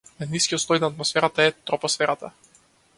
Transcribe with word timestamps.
Најнискиот 0.21 0.63
слој 0.63 0.81
на 0.83 0.89
атмосферата 0.95 1.47
е 1.49 1.55
тропосферата. 1.71 2.35